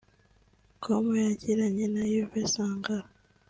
com 0.81 1.05
yagiranye 1.25 1.85
na 1.93 2.03
Yves 2.19 2.49
Sankara 2.53 3.07